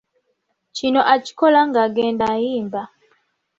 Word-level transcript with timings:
Kino 0.75 1.01
akikola 1.13 1.59
ng’agenda 1.67 2.25
ayimba. 2.35 2.81